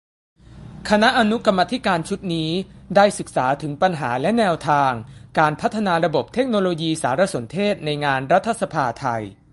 [0.89, 2.49] คณะอนุกรรมาธิการชุดนี้
[2.95, 4.93] ได้ศึกษาถึงปัญหา และ แนวทาง
[5.39, 9.23] การพัฒนาระบบเทคโนโลยีสารสนเทศในงานรัฐสภาไทย